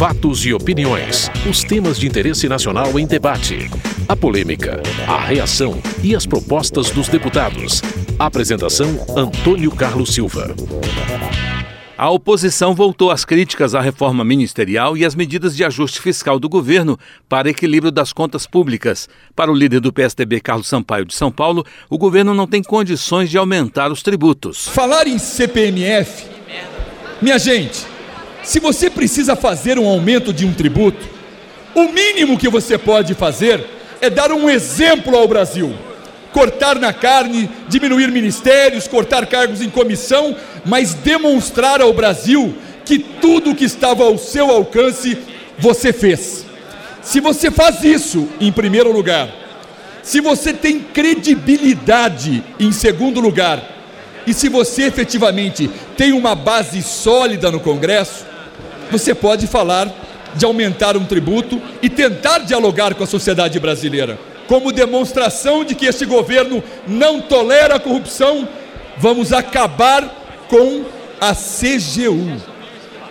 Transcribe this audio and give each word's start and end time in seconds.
Fatos 0.00 0.46
e 0.46 0.54
opiniões. 0.54 1.30
Os 1.46 1.62
temas 1.62 1.98
de 1.98 2.06
interesse 2.06 2.48
nacional 2.48 2.98
em 2.98 3.06
debate. 3.06 3.68
A 4.08 4.16
polêmica, 4.16 4.82
a 5.06 5.18
reação 5.18 5.78
e 6.02 6.16
as 6.16 6.24
propostas 6.24 6.88
dos 6.88 7.06
deputados. 7.06 7.82
Apresentação: 8.18 8.88
Antônio 9.14 9.70
Carlos 9.70 10.14
Silva. 10.14 10.54
A 11.98 12.08
oposição 12.08 12.74
voltou 12.74 13.10
às 13.10 13.26
críticas 13.26 13.74
à 13.74 13.82
reforma 13.82 14.24
ministerial 14.24 14.96
e 14.96 15.04
às 15.04 15.14
medidas 15.14 15.54
de 15.54 15.66
ajuste 15.66 16.00
fiscal 16.00 16.40
do 16.40 16.48
governo 16.48 16.98
para 17.28 17.50
equilíbrio 17.50 17.92
das 17.92 18.10
contas 18.10 18.46
públicas. 18.46 19.06
Para 19.36 19.52
o 19.52 19.54
líder 19.54 19.80
do 19.80 19.92
PSDB, 19.92 20.40
Carlos 20.40 20.66
Sampaio 20.66 21.04
de 21.04 21.14
São 21.14 21.30
Paulo, 21.30 21.62
o 21.90 21.98
governo 21.98 22.32
não 22.32 22.46
tem 22.46 22.62
condições 22.62 23.28
de 23.28 23.36
aumentar 23.36 23.92
os 23.92 24.02
tributos. 24.02 24.66
Falar 24.66 25.06
em 25.06 25.18
CPMF, 25.18 26.24
minha 27.20 27.38
gente, 27.38 27.84
se 28.42 28.58
você 28.58 28.88
precisa 28.88 29.36
fazer 29.36 29.78
um 29.78 29.86
aumento 29.86 30.32
de 30.32 30.46
um 30.46 30.52
tributo, 30.52 31.06
o 31.74 31.88
mínimo 31.88 32.38
que 32.38 32.48
você 32.48 32.76
pode 32.76 33.14
fazer 33.14 33.64
é 34.00 34.08
dar 34.08 34.32
um 34.32 34.48
exemplo 34.48 35.16
ao 35.16 35.28
Brasil. 35.28 35.74
Cortar 36.32 36.78
na 36.78 36.92
carne, 36.92 37.50
diminuir 37.68 38.10
ministérios, 38.10 38.86
cortar 38.86 39.26
cargos 39.26 39.60
em 39.60 39.68
comissão, 39.68 40.36
mas 40.64 40.94
demonstrar 40.94 41.80
ao 41.80 41.92
Brasil 41.92 42.54
que 42.84 42.98
tudo 42.98 43.54
que 43.54 43.64
estava 43.64 44.04
ao 44.04 44.16
seu 44.16 44.50
alcance 44.50 45.18
você 45.58 45.92
fez. 45.92 46.46
Se 47.02 47.20
você 47.20 47.50
faz 47.50 47.82
isso, 47.82 48.28
em 48.40 48.52
primeiro 48.52 48.92
lugar, 48.92 49.28
se 50.02 50.20
você 50.20 50.52
tem 50.52 50.80
credibilidade, 50.80 52.42
em 52.58 52.72
segundo 52.72 53.20
lugar, 53.20 53.62
e 54.26 54.32
se 54.32 54.48
você 54.48 54.84
efetivamente 54.84 55.70
tem 55.96 56.12
uma 56.12 56.34
base 56.34 56.82
sólida 56.82 57.50
no 57.50 57.60
Congresso, 57.60 58.29
você 58.90 59.14
pode 59.14 59.46
falar 59.46 59.88
de 60.34 60.44
aumentar 60.44 60.96
um 60.96 61.04
tributo 61.04 61.60
e 61.82 61.88
tentar 61.88 62.40
dialogar 62.40 62.94
com 62.94 63.04
a 63.04 63.06
sociedade 63.06 63.58
brasileira. 63.58 64.18
Como 64.46 64.72
demonstração 64.72 65.64
de 65.64 65.74
que 65.74 65.86
este 65.86 66.04
governo 66.04 66.62
não 66.86 67.20
tolera 67.20 67.76
a 67.76 67.80
corrupção, 67.80 68.48
vamos 68.96 69.32
acabar 69.32 70.46
com 70.48 70.84
a 71.20 71.34
CGU, 71.34 72.40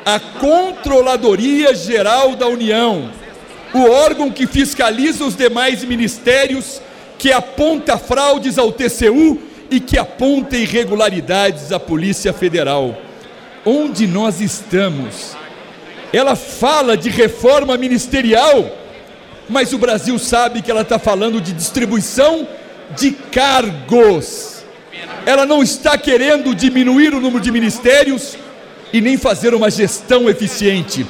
a 0.05 0.19
Controladoria 0.19 1.73
Geral 1.73 2.35
da 2.35 2.47
União, 2.47 3.09
o 3.73 3.89
órgão 3.89 4.31
que 4.31 4.47
fiscaliza 4.47 5.23
os 5.23 5.35
demais 5.35 5.83
ministérios, 5.83 6.81
que 7.17 7.31
aponta 7.31 7.97
fraudes 7.97 8.57
ao 8.57 8.71
TCU 8.71 9.39
e 9.69 9.79
que 9.79 9.97
aponta 9.97 10.57
irregularidades 10.57 11.71
à 11.71 11.79
Polícia 11.79 12.33
Federal. 12.33 12.97
Onde 13.65 14.07
nós 14.07 14.41
estamos? 14.41 15.38
Ela 16.11 16.35
fala 16.35 16.97
de 16.97 17.09
reforma 17.09 17.77
ministerial, 17.77 18.75
mas 19.47 19.73
o 19.73 19.77
Brasil 19.77 20.17
sabe 20.17 20.61
que 20.61 20.71
ela 20.71 20.81
está 20.81 20.97
falando 20.97 21.39
de 21.39 21.53
distribuição 21.53 22.47
de 22.97 23.11
cargos. 23.11 24.63
Ela 25.25 25.45
não 25.45 25.61
está 25.61 25.97
querendo 25.97 26.55
diminuir 26.55 27.13
o 27.13 27.19
número 27.21 27.39
de 27.39 27.51
ministérios 27.51 28.35
e 28.91 28.99
nem 28.99 29.17
fazer 29.17 29.53
uma 29.53 29.69
gestão 29.69 30.27
eficiente. 30.27 31.05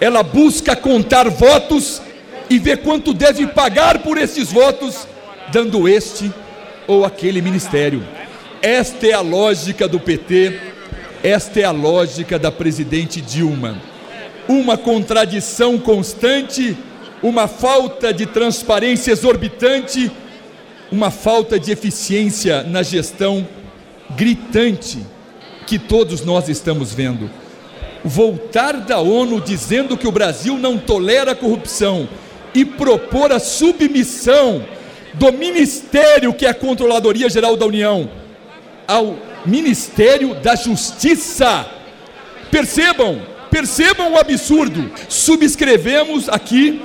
Ela 0.00 0.22
busca 0.22 0.76
contar 0.76 1.28
votos 1.30 2.02
e 2.50 2.58
ver 2.58 2.78
quanto 2.78 3.14
deve 3.14 3.46
pagar 3.46 4.00
por 4.00 4.18
esses 4.18 4.52
votos, 4.52 5.08
dando 5.50 5.88
este 5.88 6.30
ou 6.86 7.04
aquele 7.04 7.40
ministério. 7.40 8.06
Esta 8.60 9.06
é 9.06 9.12
a 9.12 9.20
lógica 9.20 9.88
do 9.88 9.98
PT, 9.98 10.58
esta 11.22 11.60
é 11.60 11.64
a 11.64 11.70
lógica 11.70 12.38
da 12.38 12.52
presidente 12.52 13.22
Dilma. 13.22 13.93
Uma 14.48 14.76
contradição 14.76 15.78
constante, 15.78 16.76
uma 17.22 17.48
falta 17.48 18.12
de 18.12 18.26
transparência 18.26 19.12
exorbitante, 19.12 20.10
uma 20.92 21.10
falta 21.10 21.58
de 21.58 21.72
eficiência 21.72 22.62
na 22.62 22.82
gestão 22.82 23.46
gritante 24.10 24.98
que 25.66 25.78
todos 25.78 26.24
nós 26.24 26.48
estamos 26.48 26.92
vendo. 26.92 27.30
Voltar 28.04 28.74
da 28.80 29.00
ONU 29.00 29.40
dizendo 29.40 29.96
que 29.96 30.06
o 30.06 30.12
Brasil 30.12 30.58
não 30.58 30.76
tolera 30.76 31.32
a 31.32 31.34
corrupção 31.34 32.06
e 32.54 32.64
propor 32.64 33.32
a 33.32 33.38
submissão 33.38 34.64
do 35.14 35.32
ministério 35.32 36.34
que 36.34 36.44
é 36.44 36.50
a 36.50 36.54
Controladoria 36.54 37.30
Geral 37.30 37.56
da 37.56 37.66
União 37.66 38.10
ao 38.86 39.16
Ministério 39.46 40.34
da 40.34 40.54
Justiça. 40.54 41.66
Percebam, 42.50 43.20
percebam 43.54 44.12
o 44.12 44.18
absurdo. 44.18 44.90
Subscrevemos 45.08 46.28
aqui 46.28 46.82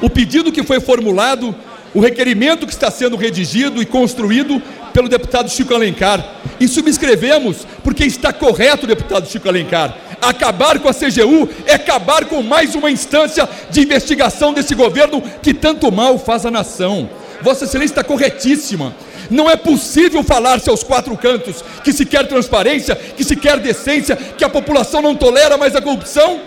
o 0.00 0.08
pedido 0.08 0.50
que 0.50 0.62
foi 0.62 0.80
formulado, 0.80 1.54
o 1.92 2.00
requerimento 2.00 2.66
que 2.66 2.72
está 2.72 2.90
sendo 2.90 3.16
redigido 3.16 3.82
e 3.82 3.84
construído 3.84 4.62
pelo 4.94 5.10
deputado 5.10 5.50
Chico 5.50 5.74
Alencar. 5.74 6.36
E 6.58 6.66
subscrevemos 6.66 7.66
porque 7.84 8.06
está 8.06 8.32
correto, 8.32 8.86
deputado 8.86 9.28
Chico 9.28 9.46
Alencar. 9.46 9.94
Acabar 10.22 10.78
com 10.78 10.88
a 10.88 10.94
CGU 10.94 11.46
é 11.66 11.74
acabar 11.74 12.24
com 12.24 12.42
mais 12.42 12.74
uma 12.74 12.90
instância 12.90 13.46
de 13.70 13.82
investigação 13.82 14.54
desse 14.54 14.74
governo 14.74 15.22
que 15.42 15.52
tanto 15.52 15.92
mal 15.92 16.18
faz 16.18 16.46
à 16.46 16.50
nação. 16.50 17.10
Vossa 17.42 17.64
Excelência 17.64 17.92
está 17.92 18.04
corretíssima. 18.04 18.94
Não 19.30 19.48
é 19.48 19.56
possível 19.56 20.22
falar-se 20.22 20.70
aos 20.70 20.82
quatro 20.82 21.16
cantos 21.16 21.62
que 21.84 21.92
se 21.92 22.06
quer 22.06 22.26
transparência, 22.26 22.96
que 22.96 23.24
se 23.24 23.36
quer 23.36 23.58
decência, 23.58 24.16
que 24.16 24.44
a 24.44 24.48
população 24.48 25.02
não 25.02 25.14
tolera 25.14 25.56
mais 25.56 25.76
a 25.76 25.82
corrupção. 25.82 26.40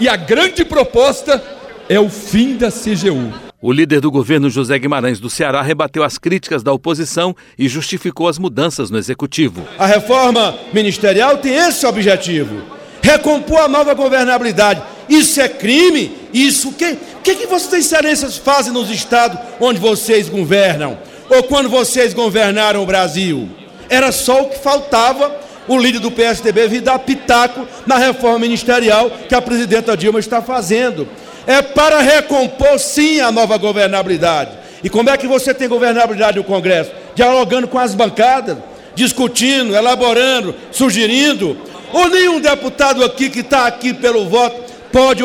E 0.00 0.08
a 0.08 0.16
grande 0.16 0.64
proposta 0.64 1.42
é 1.88 1.98
o 1.98 2.08
fim 2.08 2.56
da 2.56 2.70
CGU. 2.70 3.48
O 3.60 3.72
líder 3.72 4.00
do 4.00 4.08
governo 4.08 4.48
José 4.48 4.78
Guimarães 4.78 5.18
do 5.18 5.28
Ceará 5.28 5.60
rebateu 5.62 6.04
as 6.04 6.16
críticas 6.16 6.62
da 6.62 6.72
oposição 6.72 7.34
e 7.58 7.68
justificou 7.68 8.28
as 8.28 8.38
mudanças 8.38 8.88
no 8.88 8.96
executivo. 8.96 9.66
A 9.76 9.84
reforma 9.84 10.54
ministerial 10.72 11.38
tem 11.38 11.54
esse 11.54 11.84
objetivo: 11.84 12.62
recompor 13.02 13.62
a 13.62 13.68
nova 13.68 13.94
governabilidade. 13.94 14.80
Isso 15.08 15.40
é 15.40 15.48
crime? 15.48 16.12
Isso 16.32 16.68
o 16.68 16.72
que? 16.72 16.96
O 17.18 17.22
que, 17.22 17.34
que 17.34 17.46
vocês 17.46 17.86
cearenses 17.86 18.36
fazem 18.38 18.72
nos 18.72 18.90
estados 18.90 19.38
onde 19.60 19.78
vocês 19.78 20.28
governam? 20.28 20.98
Ou 21.28 21.42
quando 21.42 21.68
vocês 21.68 22.14
governaram 22.14 22.82
o 22.82 22.86
Brasil? 22.86 23.48
Era 23.90 24.10
só 24.12 24.42
o 24.42 24.48
que 24.48 24.58
faltava 24.58 25.36
o 25.66 25.76
líder 25.76 26.00
do 26.00 26.10
PSDB 26.10 26.66
vir 26.68 26.80
dar 26.80 26.98
pitaco 26.98 27.66
na 27.86 27.98
reforma 27.98 28.38
ministerial 28.38 29.10
que 29.28 29.34
a 29.34 29.42
presidenta 29.42 29.96
Dilma 29.96 30.18
está 30.18 30.40
fazendo. 30.40 31.06
É 31.46 31.60
para 31.60 32.00
recompor 32.00 32.78
sim 32.78 33.20
a 33.20 33.30
nova 33.30 33.56
governabilidade. 33.58 34.52
E 34.82 34.88
como 34.88 35.10
é 35.10 35.16
que 35.16 35.26
você 35.26 35.52
tem 35.52 35.68
governabilidade 35.68 36.38
no 36.38 36.44
Congresso? 36.44 36.90
Dialogando 37.14 37.68
com 37.68 37.78
as 37.78 37.94
bancadas, 37.94 38.56
discutindo, 38.94 39.74
elaborando, 39.74 40.54
sugerindo. 40.70 41.56
Ou 41.92 42.08
nenhum 42.08 42.40
deputado 42.40 43.04
aqui 43.04 43.28
que 43.28 43.40
está 43.40 43.66
aqui 43.66 43.92
pelo 43.92 44.28
voto 44.28 44.56
pode 44.92 45.22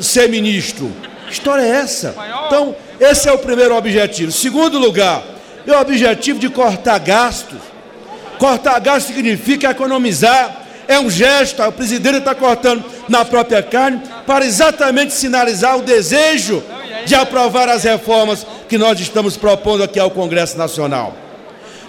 ser 0.00 0.28
ministro. 0.28 0.90
Que 1.26 1.32
história 1.32 1.62
é 1.62 1.68
essa? 1.68 2.14
Então, 2.46 2.74
esse 3.00 3.28
é 3.28 3.32
o 3.32 3.38
primeiro 3.38 3.76
objetivo. 3.76 4.32
Segundo 4.32 4.78
lugar, 4.78 5.22
é 5.66 5.72
o 5.72 5.80
objetivo 5.80 6.38
de 6.38 6.48
cortar 6.48 6.98
gastos. 6.98 7.58
Cortar 8.38 8.78
gastos 8.80 9.14
significa 9.14 9.70
economizar. 9.70 10.62
É 10.88 11.00
um 11.00 11.10
gesto, 11.10 11.60
o 11.62 11.72
presidente 11.72 12.18
está 12.18 12.34
cortando 12.34 12.84
na 13.08 13.24
própria 13.24 13.60
carne 13.60 14.00
para 14.24 14.46
exatamente 14.46 15.12
sinalizar 15.12 15.76
o 15.76 15.82
desejo 15.82 16.62
de 17.04 17.14
aprovar 17.14 17.68
as 17.68 17.82
reformas 17.82 18.46
que 18.68 18.78
nós 18.78 18.98
estamos 19.00 19.36
propondo 19.36 19.82
aqui 19.82 19.98
ao 19.98 20.10
Congresso 20.10 20.56
Nacional. 20.56 21.16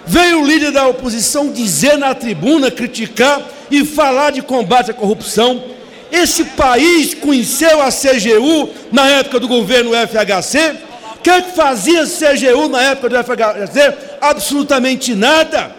Veio 0.04 0.42
o 0.42 0.46
líder 0.46 0.72
da 0.72 0.88
oposição 0.88 1.52
dizer 1.52 1.96
na 1.96 2.12
tribuna, 2.14 2.70
criticar 2.70 3.40
e 3.70 3.84
falar 3.84 4.32
de 4.32 4.42
combate 4.42 4.90
à 4.90 4.94
corrupção 4.94 5.62
esse 6.10 6.44
país 6.44 7.14
conheceu 7.14 7.82
a 7.82 7.90
CGU 7.90 8.70
na 8.90 9.08
época 9.08 9.38
do 9.40 9.48
governo 9.48 9.92
FHC? 9.92 10.76
O 11.16 11.20
que, 11.20 11.30
é 11.30 11.42
que 11.42 11.52
fazia 11.52 12.04
CGU 12.04 12.68
na 12.68 12.82
época 12.82 13.08
do 13.08 13.16
FHC? 13.16 13.94
Absolutamente 14.20 15.14
nada. 15.14 15.76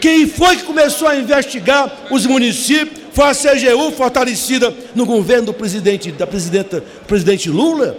Quem 0.00 0.26
foi 0.26 0.56
que 0.56 0.62
começou 0.62 1.06
a 1.06 1.16
investigar 1.16 1.90
os 2.10 2.26
municípios? 2.26 3.00
Foi 3.12 3.26
a 3.26 3.34
CGU 3.34 3.92
fortalecida 3.92 4.74
no 4.94 5.04
governo 5.04 5.46
do 5.46 5.54
presidente, 5.54 6.10
da 6.10 6.26
presidenta, 6.26 6.82
presidente 7.06 7.50
Lula? 7.50 7.96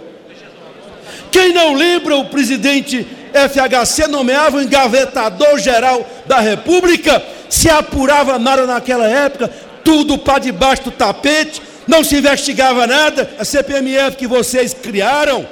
Quem 1.30 1.52
não 1.52 1.74
lembra 1.74 2.16
o 2.16 2.26
presidente 2.26 3.06
FHC 3.32 4.06
nomeava 4.08 4.58
o 4.58 4.62
engavetador 4.62 5.58
geral 5.58 6.06
da 6.26 6.40
República? 6.40 7.22
Se 7.48 7.70
apurava 7.70 8.38
nada 8.38 8.66
naquela 8.66 9.06
época, 9.06 9.50
tudo 9.84 10.18
para 10.18 10.38
debaixo 10.38 10.84
do 10.84 10.90
tapete, 10.90 11.62
não 11.86 12.04
se 12.04 12.16
investigava 12.16 12.86
nada. 12.86 13.30
A 13.38 13.44
CPMF 13.44 14.16
que 14.16 14.26
vocês 14.26 14.74
criaram 14.74 15.46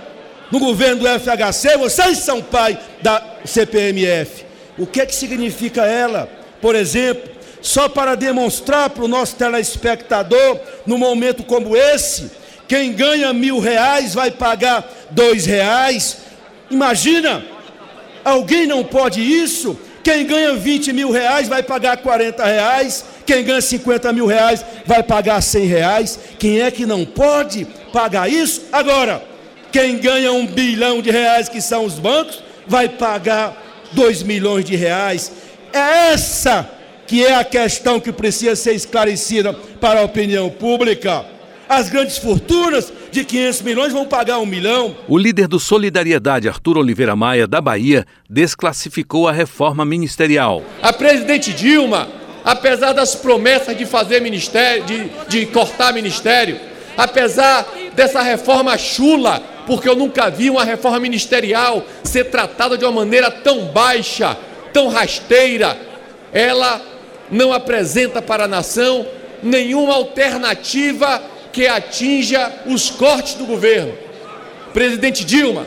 no 0.50 0.58
governo 0.58 1.02
do 1.02 1.06
FHC, 1.06 1.76
vocês 1.76 2.18
são 2.18 2.42
pai 2.42 2.78
da 3.02 3.22
CPMF. 3.44 4.44
O 4.78 4.86
que 4.86 5.00
é 5.00 5.06
que 5.06 5.14
significa 5.14 5.84
ela? 5.84 6.28
Por 6.60 6.74
exemplo, 6.74 7.30
só 7.60 7.88
para 7.88 8.14
demonstrar 8.14 8.90
para 8.90 9.04
o 9.04 9.08
nosso 9.08 9.36
telespectador, 9.36 10.58
num 10.86 10.98
momento 10.98 11.42
como 11.44 11.76
esse, 11.76 12.30
quem 12.66 12.92
ganha 12.92 13.32
mil 13.32 13.58
reais 13.58 14.14
vai 14.14 14.30
pagar 14.30 14.88
dois 15.10 15.44
reais. 15.44 16.18
Imagina, 16.70 17.44
alguém 18.24 18.66
não 18.66 18.84
pode 18.84 19.20
isso? 19.20 19.78
Quem 20.02 20.26
ganha 20.26 20.54
20 20.54 20.92
mil 20.92 21.10
reais 21.10 21.48
vai 21.48 21.62
pagar 21.62 21.98
40 21.98 22.44
reais. 22.44 23.04
Quem 23.26 23.44
ganha 23.44 23.60
50 23.60 24.12
mil 24.12 24.26
reais 24.26 24.64
vai 24.86 25.02
pagar 25.02 25.40
100 25.40 25.66
reais. 25.66 26.18
Quem 26.38 26.60
é 26.60 26.70
que 26.70 26.86
não 26.86 27.04
pode 27.04 27.66
pagar 27.92 28.30
isso? 28.30 28.62
Agora, 28.72 29.22
quem 29.70 29.98
ganha 29.98 30.32
um 30.32 30.46
bilhão 30.46 31.02
de 31.02 31.10
reais, 31.10 31.48
que 31.48 31.60
são 31.60 31.84
os 31.84 31.94
bancos, 31.98 32.42
vai 32.66 32.88
pagar 32.88 33.56
2 33.92 34.22
milhões 34.22 34.64
de 34.64 34.74
reais. 34.74 35.32
É 35.72 36.12
essa 36.12 36.68
que 37.06 37.24
é 37.24 37.34
a 37.34 37.44
questão 37.44 38.00
que 38.00 38.12
precisa 38.12 38.56
ser 38.56 38.72
esclarecida 38.72 39.52
para 39.52 40.00
a 40.00 40.04
opinião 40.04 40.48
pública. 40.48 41.24
As 41.68 41.88
grandes 41.88 42.18
fortunas 42.18 42.92
de 43.10 43.24
500 43.24 43.62
milhões 43.62 43.92
vão 43.92 44.06
pagar 44.06 44.38
um 44.38 44.46
milhão. 44.46 44.96
O 45.08 45.18
líder 45.18 45.48
do 45.48 45.58
Solidariedade, 45.58 46.48
Arthur 46.48 46.78
Oliveira 46.78 47.16
Maia, 47.16 47.46
da 47.46 47.60
Bahia, 47.60 48.06
desclassificou 48.28 49.28
a 49.28 49.32
reforma 49.32 49.84
ministerial. 49.84 50.62
A 50.82 50.92
presidente 50.92 51.52
Dilma, 51.52 52.08
apesar 52.44 52.92
das 52.92 53.14
promessas 53.14 53.76
de 53.76 53.86
fazer 53.86 54.20
ministério, 54.20 54.84
de, 54.84 55.10
de 55.28 55.46
cortar 55.46 55.92
ministério, 55.92 56.58
apesar 56.96 57.66
dessa 57.94 58.22
reforma 58.22 58.76
chula, 58.78 59.42
porque 59.66 59.88
eu 59.88 59.96
nunca 59.96 60.30
vi 60.30 60.50
uma 60.50 60.64
reforma 60.64 61.00
ministerial 61.00 61.84
ser 62.04 62.24
tratada 62.24 62.76
de 62.76 62.84
uma 62.84 62.92
maneira 62.92 63.30
tão 63.30 63.66
baixa, 63.66 64.36
tão 64.72 64.88
rasteira, 64.88 65.76
ela 66.32 66.80
não 67.30 67.52
apresenta 67.52 68.20
para 68.20 68.44
a 68.44 68.48
nação 68.48 69.06
nenhuma 69.42 69.94
alternativa 69.94 71.22
que 71.52 71.66
atinja 71.66 72.52
os 72.66 72.90
cortes 72.90 73.34
do 73.34 73.44
governo. 73.44 73.92
Presidente 74.72 75.24
Dilma, 75.24 75.66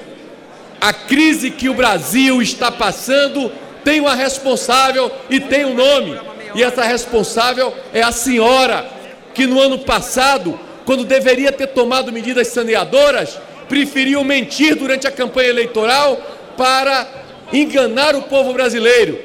a 0.79 0.93
crise 0.93 1.51
que 1.51 1.69
o 1.69 1.73
Brasil 1.73 2.41
está 2.41 2.71
passando 2.71 3.51
tem 3.83 3.99
uma 3.99 4.15
responsável 4.15 5.11
e 5.29 5.39
tem 5.39 5.65
um 5.65 5.73
nome. 5.73 6.19
E 6.55 6.63
essa 6.63 6.83
responsável 6.83 7.73
é 7.93 8.01
a 8.01 8.11
senhora, 8.11 8.85
que 9.33 9.45
no 9.45 9.59
ano 9.59 9.79
passado, 9.79 10.59
quando 10.85 11.03
deveria 11.03 11.51
ter 11.51 11.67
tomado 11.67 12.11
medidas 12.11 12.47
saneadoras, 12.49 13.39
preferiu 13.67 14.23
mentir 14.23 14.75
durante 14.75 15.07
a 15.07 15.11
campanha 15.11 15.49
eleitoral 15.49 16.17
para 16.55 17.07
enganar 17.51 18.15
o 18.15 18.23
povo 18.23 18.53
brasileiro. 18.53 19.19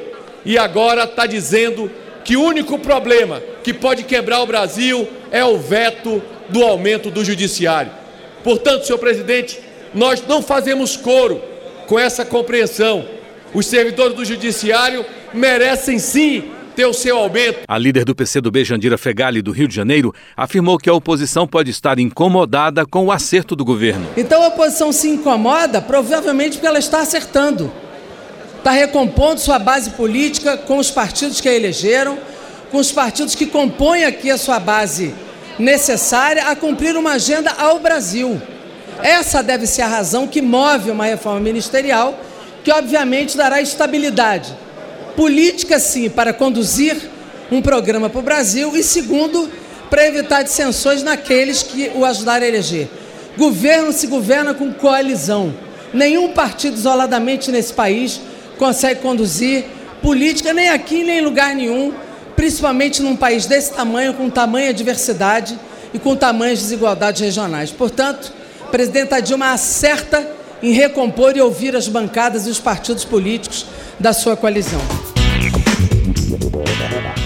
E 0.44 0.56
agora 0.56 1.04
está 1.04 1.26
dizendo 1.26 1.90
que 2.24 2.36
o 2.36 2.42
único 2.42 2.78
problema 2.78 3.42
que 3.62 3.74
pode 3.74 4.04
quebrar 4.04 4.40
o 4.40 4.46
Brasil 4.46 5.08
é 5.30 5.44
o 5.44 5.58
veto 5.58 6.22
do 6.48 6.62
aumento 6.62 7.10
do 7.10 7.24
judiciário. 7.24 7.90
Portanto, 8.42 8.86
senhor 8.86 8.98
presidente, 8.98 9.58
nós 9.94 10.22
não 10.26 10.42
fazemos 10.42 10.96
coro 10.96 11.40
com 11.86 11.98
essa 11.98 12.24
compreensão. 12.24 13.04
Os 13.52 13.66
servidores 13.66 14.14
do 14.14 14.24
judiciário 14.24 15.04
merecem 15.32 15.98
sim 15.98 16.50
ter 16.76 16.86
o 16.86 16.94
seu 16.94 17.16
aumento. 17.18 17.60
A 17.66 17.76
líder 17.76 18.04
do 18.04 18.14
PCdoB, 18.14 18.64
Jandira 18.64 18.96
Fegali, 18.96 19.42
do 19.42 19.50
Rio 19.50 19.66
de 19.66 19.74
Janeiro, 19.74 20.14
afirmou 20.36 20.78
que 20.78 20.88
a 20.88 20.94
oposição 20.94 21.46
pode 21.46 21.70
estar 21.70 21.98
incomodada 21.98 22.86
com 22.86 23.06
o 23.06 23.12
acerto 23.12 23.56
do 23.56 23.64
governo. 23.64 24.06
Então 24.16 24.42
a 24.42 24.48
oposição 24.48 24.92
se 24.92 25.08
incomoda, 25.08 25.82
provavelmente 25.82 26.52
porque 26.52 26.66
ela 26.66 26.78
está 26.78 27.00
acertando 27.00 27.72
está 28.58 28.72
recompondo 28.72 29.40
sua 29.40 29.58
base 29.58 29.90
política 29.90 30.56
com 30.56 30.76
os 30.76 30.90
partidos 30.90 31.40
que 31.40 31.48
a 31.48 31.54
elegeram, 31.54 32.18
com 32.70 32.78
os 32.78 32.92
partidos 32.92 33.34
que 33.34 33.46
compõem 33.46 34.04
aqui 34.04 34.30
a 34.30 34.36
sua 34.36 34.60
base 34.60 35.14
necessária 35.58 36.48
a 36.48 36.56
cumprir 36.56 36.96
uma 36.96 37.12
agenda 37.12 37.50
ao 37.50 37.78
Brasil. 37.78 38.40
Essa 39.02 39.42
deve 39.42 39.66
ser 39.66 39.82
a 39.82 39.88
razão 39.88 40.26
que 40.26 40.40
move 40.40 40.90
uma 40.90 41.04
reforma 41.04 41.40
ministerial, 41.40 42.18
que 42.64 42.72
obviamente 42.72 43.36
dará 43.36 43.60
estabilidade 43.60 44.54
política, 45.18 45.80
sim, 45.80 46.08
para 46.08 46.32
conduzir 46.32 46.96
um 47.50 47.60
programa 47.60 48.08
para 48.08 48.20
o 48.20 48.22
Brasil, 48.22 48.76
e 48.76 48.84
segundo, 48.84 49.50
para 49.90 50.06
evitar 50.06 50.44
dissensões 50.44 51.02
naqueles 51.02 51.60
que 51.60 51.90
o 51.96 52.04
ajudaram 52.04 52.44
a 52.44 52.48
eleger. 52.48 52.88
Governo 53.36 53.92
se 53.92 54.06
governa 54.06 54.54
com 54.54 54.72
coalizão. 54.72 55.52
Nenhum 55.92 56.32
partido 56.32 56.76
isoladamente 56.76 57.50
nesse 57.50 57.72
país 57.72 58.20
consegue 58.58 59.00
conduzir 59.00 59.64
política 60.00 60.52
nem 60.52 60.68
aqui 60.68 61.02
nem 61.02 61.18
em 61.18 61.22
lugar 61.22 61.52
nenhum, 61.52 61.92
principalmente 62.38 63.02
num 63.02 63.16
país 63.16 63.46
desse 63.46 63.72
tamanho, 63.72 64.14
com 64.14 64.30
tamanha 64.30 64.72
diversidade 64.72 65.58
e 65.92 65.98
com 65.98 66.14
tamanhas 66.14 66.60
desigualdades 66.60 67.20
regionais. 67.20 67.72
Portanto, 67.72 68.32
a 68.60 68.66
presidenta 68.66 69.20
Dilma 69.20 69.50
acerta 69.50 70.24
em 70.62 70.70
recompor 70.70 71.36
e 71.36 71.40
ouvir 71.40 71.74
as 71.74 71.88
bancadas 71.88 72.46
e 72.46 72.50
os 72.50 72.60
partidos 72.60 73.04
políticos 73.04 73.66
da 73.98 74.12
sua 74.12 74.36
coalizão. 74.36 75.07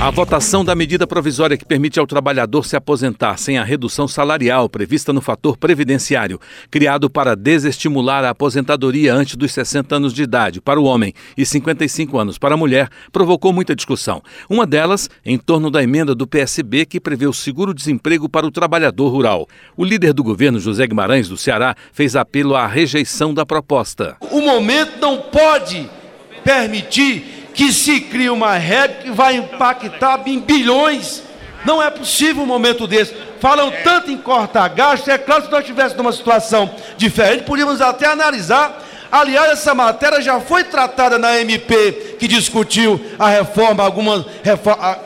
A 0.02 0.10
votação 0.10 0.64
da 0.64 0.74
medida 0.74 1.06
provisória 1.06 1.56
que 1.56 1.64
permite 1.64 2.00
ao 2.00 2.08
trabalhador 2.08 2.66
se 2.66 2.74
aposentar 2.74 3.36
sem 3.36 3.56
a 3.56 3.62
redução 3.62 4.08
salarial 4.08 4.68
prevista 4.68 5.12
no 5.12 5.20
fator 5.20 5.56
previdenciário, 5.56 6.40
criado 6.68 7.08
para 7.08 7.36
desestimular 7.36 8.24
a 8.24 8.30
aposentadoria 8.30 9.14
antes 9.14 9.36
dos 9.36 9.52
60 9.52 9.94
anos 9.94 10.12
de 10.12 10.24
idade 10.24 10.60
para 10.60 10.80
o 10.80 10.86
homem 10.86 11.14
e 11.38 11.46
55 11.46 12.18
anos 12.18 12.36
para 12.36 12.54
a 12.54 12.56
mulher, 12.56 12.88
provocou 13.12 13.52
muita 13.52 13.76
discussão. 13.76 14.20
Uma 14.50 14.66
delas 14.66 15.08
em 15.24 15.38
torno 15.38 15.70
da 15.70 15.84
emenda 15.84 16.16
do 16.16 16.26
PSB 16.26 16.84
que 16.84 16.98
prevê 16.98 17.28
o 17.28 17.32
seguro-desemprego 17.32 18.28
para 18.28 18.44
o 18.44 18.50
trabalhador 18.50 19.08
rural. 19.08 19.46
O 19.76 19.84
líder 19.84 20.12
do 20.12 20.24
governo, 20.24 20.58
José 20.58 20.84
Guimarães, 20.84 21.28
do 21.28 21.36
Ceará, 21.36 21.76
fez 21.92 22.16
apelo 22.16 22.56
à 22.56 22.66
rejeição 22.66 23.32
da 23.32 23.46
proposta. 23.46 24.16
O 24.32 24.40
momento 24.40 25.00
não 25.00 25.18
pode 25.18 25.88
permitir 26.42 27.41
que 27.54 27.72
se 27.72 28.00
cria 28.00 28.32
uma 28.32 28.54
regra 28.54 29.02
que 29.02 29.10
vai 29.10 29.36
impactar 29.36 30.22
em 30.26 30.38
bilhões. 30.38 31.22
Não 31.64 31.82
é 31.82 31.90
possível 31.90 32.42
um 32.42 32.46
momento 32.46 32.86
desse. 32.86 33.14
Falam 33.40 33.72
tanto 33.84 34.10
em 34.10 34.16
cortar 34.16 34.68
gasto, 34.68 35.08
é 35.08 35.18
claro 35.18 35.42
que 35.42 35.48
se 35.48 35.52
nós 35.52 35.60
estivéssemos 35.60 35.96
numa 35.96 36.12
situação 36.12 36.70
diferente, 36.96 37.44
podíamos 37.44 37.80
até 37.80 38.06
analisar 38.06 38.82
Aliás, 39.12 39.52
essa 39.52 39.74
matéria 39.74 40.22
já 40.22 40.40
foi 40.40 40.64
tratada 40.64 41.18
na 41.18 41.38
MP, 41.38 42.16
que 42.18 42.26
discutiu 42.26 42.98
a 43.18 43.28
reforma, 43.28 43.84
algumas 43.84 44.24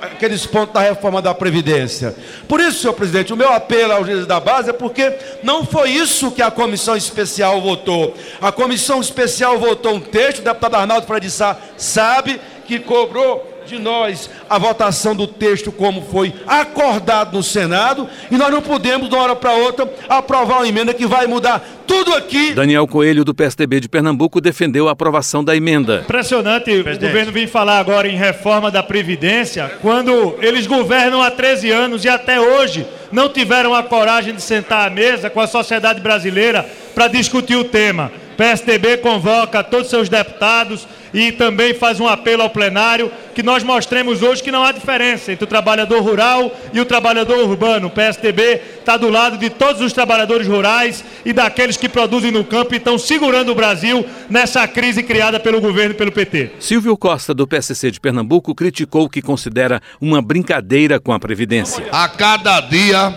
aqueles 0.00 0.46
pontos 0.46 0.72
da 0.72 0.80
reforma 0.80 1.20
da 1.20 1.34
Previdência. 1.34 2.14
Por 2.46 2.60
isso, 2.60 2.82
senhor 2.82 2.92
presidente, 2.92 3.32
o 3.32 3.36
meu 3.36 3.52
apelo 3.52 3.92
aos 3.92 4.06
líderes 4.06 4.28
da 4.28 4.38
base 4.38 4.70
é 4.70 4.72
porque 4.72 5.12
não 5.42 5.66
foi 5.66 5.90
isso 5.90 6.30
que 6.30 6.40
a 6.40 6.52
comissão 6.52 6.96
especial 6.96 7.60
votou. 7.60 8.14
A 8.40 8.52
comissão 8.52 9.00
especial 9.00 9.58
votou 9.58 9.94
um 9.94 10.00
texto, 10.00 10.38
o 10.38 10.44
deputado 10.44 10.76
Arnaldo 10.76 11.04
Freire 11.04 11.28
Sá 11.28 11.56
sabe 11.76 12.40
que 12.64 12.78
cobrou 12.78 13.55
de 13.66 13.78
nós 13.78 14.30
a 14.48 14.58
votação 14.58 15.14
do 15.14 15.26
texto 15.26 15.72
como 15.72 16.02
foi 16.02 16.32
acordado 16.46 17.36
no 17.36 17.42
Senado 17.42 18.08
e 18.30 18.36
nós 18.36 18.50
não 18.50 18.62
podemos, 18.62 19.08
de 19.08 19.14
uma 19.14 19.24
hora 19.24 19.36
para 19.36 19.52
outra, 19.52 19.90
aprovar 20.08 20.58
uma 20.58 20.68
emenda 20.68 20.94
que 20.94 21.06
vai 21.06 21.26
mudar 21.26 21.62
tudo 21.86 22.14
aqui. 22.14 22.52
Daniel 22.52 22.86
Coelho, 22.86 23.24
do 23.24 23.34
PSDB 23.34 23.80
de 23.80 23.88
Pernambuco, 23.88 24.40
defendeu 24.40 24.88
a 24.88 24.92
aprovação 24.92 25.44
da 25.44 25.54
emenda. 25.56 26.00
Impressionante 26.04 26.64
Presidente. 26.64 27.04
o 27.04 27.06
governo 27.08 27.32
vir 27.32 27.48
falar 27.48 27.78
agora 27.78 28.08
em 28.08 28.16
reforma 28.16 28.70
da 28.70 28.82
Previdência, 28.82 29.72
quando 29.82 30.36
eles 30.40 30.66
governam 30.66 31.22
há 31.22 31.30
13 31.30 31.70
anos 31.70 32.04
e 32.04 32.08
até 32.08 32.40
hoje 32.40 32.86
não 33.12 33.28
tiveram 33.28 33.74
a 33.74 33.82
coragem 33.82 34.34
de 34.34 34.42
sentar 34.42 34.86
à 34.86 34.90
mesa 34.90 35.30
com 35.30 35.40
a 35.40 35.46
sociedade 35.46 36.00
brasileira 36.00 36.66
para 36.94 37.08
discutir 37.08 37.56
o 37.56 37.64
tema. 37.64 38.10
PSDB 38.36 38.98
convoca 38.98 39.64
todos 39.64 39.86
os 39.86 39.90
seus 39.90 40.08
deputados 40.08 40.86
e 41.12 41.32
também 41.32 41.72
faz 41.72 41.98
um 41.98 42.06
apelo 42.06 42.42
ao 42.42 42.50
plenário 42.50 43.10
que 43.34 43.42
nós 43.42 43.62
mostremos 43.62 44.22
hoje 44.22 44.42
que 44.42 44.52
não 44.52 44.62
há 44.62 44.72
diferença 44.72 45.32
entre 45.32 45.44
o 45.44 45.46
trabalhador 45.46 46.02
rural 46.02 46.54
e 46.72 46.80
o 46.80 46.84
trabalhador 46.84 47.38
urbano. 47.38 47.86
O 47.86 47.90
PSDB 47.90 48.60
está 48.78 48.96
do 48.96 49.08
lado 49.08 49.38
de 49.38 49.48
todos 49.48 49.80
os 49.80 49.92
trabalhadores 49.92 50.46
rurais 50.46 51.02
e 51.24 51.32
daqueles 51.32 51.76
que 51.76 51.88
produzem 51.88 52.30
no 52.30 52.44
campo 52.44 52.74
e 52.74 52.76
estão 52.76 52.98
segurando 52.98 53.52
o 53.52 53.54
Brasil 53.54 54.04
nessa 54.28 54.66
crise 54.68 55.02
criada 55.02 55.40
pelo 55.40 55.60
governo 55.60 55.92
e 55.92 55.96
pelo 55.96 56.12
PT. 56.12 56.52
Silvio 56.60 56.96
Costa, 56.96 57.32
do 57.32 57.46
PSC 57.46 57.90
de 57.90 58.00
Pernambuco, 58.00 58.54
criticou 58.54 59.04
o 59.04 59.10
que 59.10 59.22
considera 59.22 59.80
uma 60.00 60.20
brincadeira 60.20 61.00
com 61.00 61.12
a 61.12 61.18
Previdência. 61.18 61.86
A 61.90 62.08
cada 62.08 62.60
dia 62.60 63.14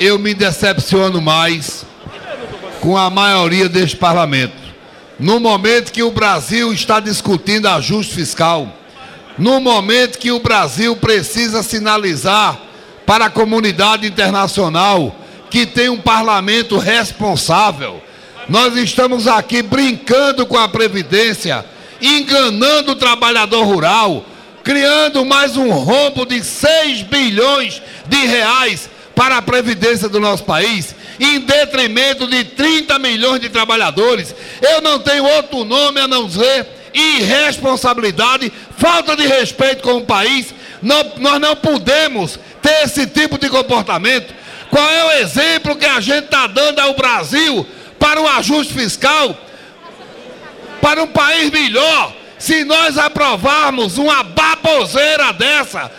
eu 0.00 0.18
me 0.18 0.34
decepciono 0.34 1.20
mais 1.20 1.86
com 2.80 2.96
a 2.96 3.10
maioria 3.10 3.68
deste 3.68 3.96
parlamento. 3.96 4.56
No 5.18 5.40
momento 5.40 5.92
que 5.92 6.02
o 6.02 6.12
Brasil 6.12 6.72
está 6.72 7.00
discutindo 7.00 7.66
ajuste 7.66 8.14
fiscal, 8.14 8.72
no 9.36 9.60
momento 9.60 10.18
que 10.18 10.30
o 10.30 10.40
Brasil 10.40 10.96
precisa 10.96 11.62
sinalizar 11.62 12.58
para 13.04 13.26
a 13.26 13.30
comunidade 13.30 14.06
internacional 14.06 15.14
que 15.50 15.64
tem 15.64 15.88
um 15.88 15.98
parlamento 15.98 16.78
responsável, 16.78 18.02
nós 18.48 18.76
estamos 18.76 19.26
aqui 19.26 19.62
brincando 19.62 20.46
com 20.46 20.56
a 20.56 20.68
Previdência, 20.68 21.64
enganando 22.00 22.92
o 22.92 22.96
trabalhador 22.96 23.64
rural, 23.64 24.24
criando 24.62 25.24
mais 25.24 25.56
um 25.56 25.70
rombo 25.70 26.24
de 26.24 26.42
6 26.42 27.02
bilhões 27.02 27.82
de 28.06 28.26
reais 28.26 28.88
para 29.14 29.38
a 29.38 29.42
Previdência 29.42 30.08
do 30.08 30.20
nosso 30.20 30.44
país 30.44 30.94
em 31.18 31.40
detrimento 31.40 32.26
de 32.26 32.44
30 32.44 32.98
milhões 32.98 33.40
de 33.40 33.48
trabalhadores. 33.48 34.34
Eu 34.60 34.80
não 34.80 34.98
tenho 34.98 35.24
outro 35.24 35.64
nome 35.64 36.00
a 36.00 36.08
não 36.08 36.26
dizer 36.26 36.66
irresponsabilidade, 36.94 38.52
falta 38.76 39.16
de 39.16 39.26
respeito 39.26 39.82
com 39.82 39.98
o 39.98 40.04
país. 40.04 40.54
Não, 40.82 41.12
nós 41.18 41.40
não 41.40 41.56
podemos 41.56 42.38
ter 42.62 42.84
esse 42.84 43.06
tipo 43.06 43.38
de 43.38 43.48
comportamento. 43.48 44.34
Qual 44.70 44.90
é 44.90 45.04
o 45.04 45.12
exemplo 45.22 45.76
que 45.76 45.86
a 45.86 46.00
gente 46.00 46.24
está 46.24 46.46
dando 46.46 46.80
ao 46.80 46.94
Brasil 46.94 47.66
para 47.98 48.20
um 48.20 48.28
ajuste 48.28 48.72
fiscal? 48.72 49.36
Para 50.80 51.02
um 51.02 51.08
país 51.08 51.50
melhor, 51.50 52.14
se 52.38 52.64
nós 52.64 52.96
aprovarmos 52.96 53.98
uma 53.98 54.22
baboseira 54.22 55.32
dessa, 55.32 55.90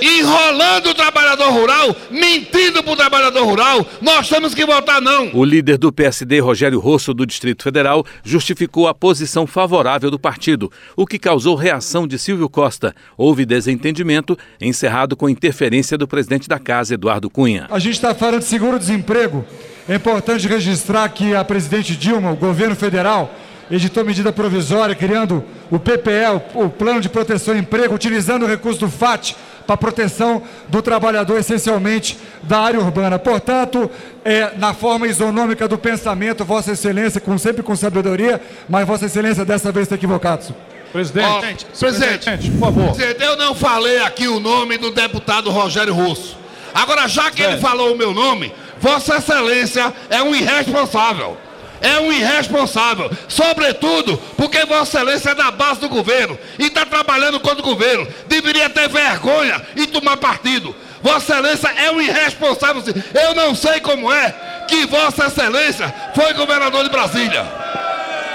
enrolando 0.00 0.90
o 0.90 0.94
trabalhador 0.94 1.50
rural, 1.50 1.96
mentindo 2.10 2.82
para 2.82 2.92
o 2.92 2.96
trabalhador 2.96 3.44
rural, 3.44 3.86
nós 4.00 4.28
temos 4.28 4.54
que 4.54 4.64
votar 4.64 5.00
não. 5.00 5.30
O 5.34 5.44
líder 5.44 5.78
do 5.78 5.92
PSD, 5.92 6.40
Rogério 6.40 6.78
Rosso, 6.78 7.12
do 7.14 7.26
Distrito 7.26 7.62
Federal, 7.62 8.04
justificou 8.24 8.88
a 8.88 8.94
posição 8.94 9.46
favorável 9.46 10.10
do 10.10 10.18
partido, 10.18 10.70
o 10.96 11.06
que 11.06 11.18
causou 11.18 11.54
reação 11.54 12.06
de 12.06 12.18
Silvio 12.18 12.48
Costa. 12.48 12.94
Houve 13.16 13.44
desentendimento, 13.44 14.36
encerrado 14.60 15.16
com 15.16 15.28
interferência 15.28 15.96
do 15.96 16.08
presidente 16.08 16.48
da 16.48 16.58
casa, 16.58 16.94
Eduardo 16.94 17.30
Cunha. 17.30 17.66
A 17.70 17.78
gente 17.78 17.94
está 17.94 18.14
falando 18.14 18.40
de 18.40 18.46
seguro-desemprego. 18.46 19.44
É 19.88 19.96
importante 19.96 20.46
registrar 20.46 21.08
que 21.08 21.34
a 21.34 21.44
presidente 21.44 21.96
Dilma, 21.96 22.30
o 22.30 22.36
governo 22.36 22.76
federal, 22.76 23.34
editou 23.70 24.04
medida 24.04 24.32
provisória 24.32 24.94
criando 24.94 25.44
o 25.70 25.78
PPE, 25.78 26.42
o 26.54 26.68
Plano 26.68 27.00
de 27.00 27.08
Proteção 27.08 27.54
ao 27.54 27.60
Emprego, 27.60 27.94
utilizando 27.94 28.44
o 28.44 28.48
recurso 28.48 28.80
do 28.80 28.90
FAT 28.90 29.34
para 29.70 29.74
a 29.74 29.78
proteção 29.78 30.42
do 30.68 30.82
trabalhador, 30.82 31.38
essencialmente 31.38 32.18
da 32.42 32.58
área 32.58 32.80
urbana. 32.80 33.20
Portanto, 33.20 33.88
é, 34.24 34.50
na 34.56 34.74
forma 34.74 35.06
isonômica 35.06 35.68
do 35.68 35.78
pensamento, 35.78 36.44
Vossa 36.44 36.72
Excelência, 36.72 37.20
com, 37.20 37.38
sempre 37.38 37.62
com 37.62 37.76
sabedoria, 37.76 38.40
mas 38.68 38.84
Vossa 38.84 39.06
Excelência 39.06 39.44
dessa 39.44 39.70
vez 39.70 39.84
está 39.84 39.94
equivocado. 39.94 40.52
Presidente, 40.90 41.28
oh, 41.28 41.78
presidente, 41.78 42.24
presidente, 42.24 42.50
por 42.50 42.58
favor. 42.58 42.94
Presidente, 42.94 43.22
eu 43.22 43.36
não 43.36 43.54
falei 43.54 44.00
aqui 44.00 44.26
o 44.26 44.40
nome 44.40 44.76
do 44.76 44.90
deputado 44.90 45.50
Rogério 45.50 45.94
Russo. 45.94 46.36
Agora, 46.74 47.06
já 47.06 47.30
que 47.30 47.40
ele 47.40 47.58
falou 47.58 47.94
o 47.94 47.96
meu 47.96 48.12
nome, 48.12 48.52
Vossa 48.80 49.18
Excelência 49.18 49.92
é 50.08 50.20
um 50.20 50.34
irresponsável 50.34 51.36
é 51.80 51.98
um 52.00 52.12
irresponsável, 52.12 53.10
sobretudo 53.28 54.16
porque 54.36 54.64
Vossa 54.64 54.98
Excelência 54.98 55.30
é 55.30 55.34
da 55.34 55.50
base 55.50 55.80
do 55.80 55.88
governo 55.88 56.38
e 56.58 56.66
está 56.66 56.84
trabalhando 56.84 57.40
contra 57.40 57.60
o 57.60 57.62
governo. 57.62 58.06
Deveria 58.26 58.68
ter 58.68 58.88
vergonha 58.88 59.60
e 59.76 59.86
tomar 59.86 60.16
partido. 60.16 60.74
Vossa 61.02 61.32
Excelência 61.34 61.68
é 61.76 61.90
um 61.90 62.00
irresponsável. 62.00 62.82
Eu 63.14 63.34
não 63.34 63.54
sei 63.54 63.80
como 63.80 64.12
é 64.12 64.34
que 64.68 64.86
Vossa 64.86 65.26
Excelência 65.26 65.92
foi 66.14 66.34
governador 66.34 66.84
de 66.84 66.90
Brasília. 66.90 67.46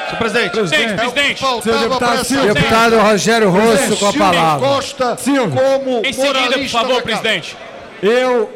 Senhor 0.05 0.17
presidente, 0.17 0.51
presidente, 0.51 0.93
presidente. 0.93 1.39
Senhor 1.63 1.79
deputado, 1.79 2.23
Silvio. 2.23 2.53
deputado 2.53 2.99
Rogério 2.99 3.49
Rosso 3.49 3.97
com 3.97 4.07
a 4.07 4.13
palavra. 4.13 4.67
Costa, 4.67 5.17
Silvio. 5.17 5.51
como 5.51 6.05
em 6.05 6.13
seguida, 6.13 6.59
por 6.59 6.69
favor, 6.69 7.01
presidente. 7.01 7.57
Eu, 8.01 8.51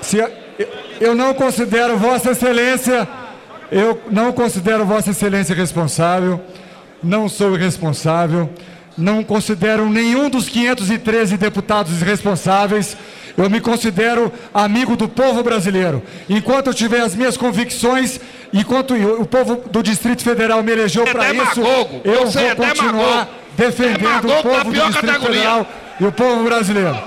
se, 0.00 0.18
eu 1.00 1.14
não 1.14 1.32
considero 1.32 1.96
Vossa 1.96 2.32
Excelência 2.32 3.08
eu 3.70 4.00
não 4.10 4.32
considero 4.32 4.84
Vossa 4.84 5.10
Excelência 5.10 5.54
responsável, 5.54 6.40
não 7.02 7.28
sou 7.28 7.54
irresponsável, 7.54 8.50
não 8.96 9.22
considero 9.22 9.88
nenhum 9.88 10.28
dos 10.28 10.48
513 10.48 11.36
deputados 11.36 12.00
irresponsáveis. 12.02 12.96
Eu 13.36 13.48
me 13.48 13.60
considero 13.60 14.30
amigo 14.52 14.96
do 14.96 15.08
povo 15.08 15.42
brasileiro. 15.42 16.02
Enquanto 16.28 16.66
eu 16.66 16.74
tiver 16.74 17.00
as 17.00 17.14
minhas 17.14 17.36
convicções, 17.36 18.20
enquanto 18.52 18.94
o 18.94 19.24
povo 19.24 19.62
do 19.70 19.82
Distrito 19.82 20.22
Federal 20.22 20.62
me 20.62 20.72
elegeu 20.72 21.04
é 21.04 21.12
para 21.12 21.32
isso, 21.32 21.60
eu 22.04 22.26
vou 22.26 22.42
é 22.42 22.54
continuar 22.54 23.28
defendendo 23.56 24.28
o 24.28 24.42
povo 24.42 24.64
do 24.72 24.86
Distrito 24.86 25.20
Federal 25.20 25.66
e 25.98 26.04
o 26.04 26.12
povo 26.12 26.44
brasileiro. 26.44 26.98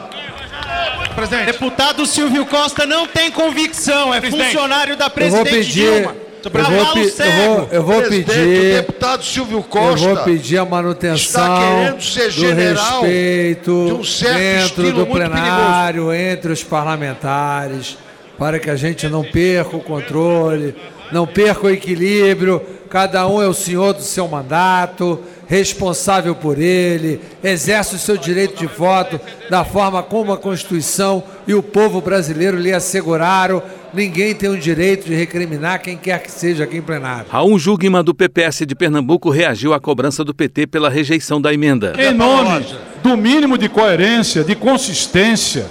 Presidente. 1.13 1.45
Deputado 1.45 2.05
Silvio 2.07 2.45
Costa 2.45 2.87
não 2.87 3.05
tem 3.05 3.29
convicção, 3.29 4.11
é 4.11 4.19
Presidente. 4.19 4.45
funcionário 4.47 4.97
da 4.97 5.11
presidente 5.11 5.65
Dilma. 5.65 6.22
Eu 6.43 6.63
vou, 6.63 6.97
eu 6.97 7.57
vou, 7.57 7.69
eu 7.71 7.83
vou 7.83 8.01
pedir. 8.03 8.31
O 8.31 8.75
deputado 8.81 9.23
Silvio 9.23 9.63
Costa. 9.63 10.07
Eu 10.07 10.15
vou 10.15 10.23
pedir 10.25 10.57
a 10.57 10.65
manutenção 10.65 11.95
do 11.95 12.53
respeito 12.53 13.85
de 13.85 13.93
um 13.93 14.33
dentro 14.33 14.91
do 14.91 15.07
plenário, 15.07 16.07
perigoso. 16.07 16.13
entre 16.13 16.51
os 16.51 16.63
parlamentares, 16.63 17.97
para 18.37 18.59
que 18.59 18.69
a 18.69 18.75
gente 18.75 19.07
não 19.07 19.23
perca 19.23 19.77
o 19.77 19.81
controle, 19.81 20.75
não 21.11 21.25
perca 21.25 21.67
o 21.67 21.69
equilíbrio. 21.69 22.61
Cada 22.89 23.27
um 23.27 23.41
é 23.41 23.47
o 23.47 23.53
senhor 23.53 23.93
do 23.93 24.01
seu 24.01 24.27
mandato 24.27 25.19
responsável 25.47 26.33
por 26.33 26.59
ele, 26.59 27.21
exerce 27.43 27.95
o 27.95 27.99
seu 27.99 28.17
direito 28.17 28.57
de 28.57 28.65
voto 28.65 29.19
da 29.49 29.63
forma 29.63 30.01
como 30.01 30.31
a 30.31 30.37
Constituição 30.37 31.23
e 31.45 31.53
o 31.53 31.61
povo 31.61 32.01
brasileiro 32.01 32.57
lhe 32.57 32.73
asseguraram. 32.73 33.61
Ninguém 33.93 34.33
tem 34.33 34.49
o 34.49 34.57
direito 34.57 35.05
de 35.05 35.13
recriminar 35.13 35.79
quem 35.79 35.95
quer 35.95 36.21
que 36.21 36.31
seja 36.31 36.63
aqui 36.63 36.77
em 36.77 36.81
plenário. 36.81 37.27
Raul 37.29 37.59
Jugman, 37.59 38.03
do 38.03 38.13
PPS 38.13 38.65
de 38.65 38.73
Pernambuco, 38.73 39.29
reagiu 39.29 39.71
à 39.71 39.79
cobrança 39.79 40.23
do 40.23 40.33
PT 40.33 40.65
pela 40.65 40.89
rejeição 40.89 41.39
da 41.39 41.53
emenda. 41.53 41.93
Em 41.97 42.11
nome 42.11 42.65
do 43.03 43.15
mínimo 43.15 43.57
de 43.57 43.69
coerência, 43.69 44.43
de 44.43 44.55
consistência, 44.55 45.67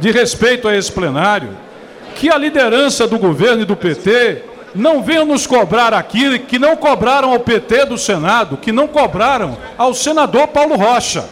de 0.00 0.10
respeito 0.10 0.66
a 0.66 0.76
esse 0.76 0.90
plenário, 0.90 1.50
que 2.16 2.28
a 2.28 2.36
liderança 2.36 3.06
do 3.06 3.18
governo 3.18 3.62
e 3.62 3.64
do 3.64 3.76
PT 3.76 4.42
não 4.74 5.02
venham 5.02 5.24
nos 5.24 5.46
cobrar 5.46 5.94
aqui 5.94 6.38
que 6.40 6.58
não 6.58 6.76
cobraram 6.76 7.30
ao 7.30 7.40
PT 7.40 7.86
do 7.86 7.98
Senado, 7.98 8.56
que 8.56 8.72
não 8.72 8.88
cobraram 8.88 9.56
ao 9.78 9.94
senador 9.94 10.48
Paulo 10.48 10.76
Rocha. 10.76 11.24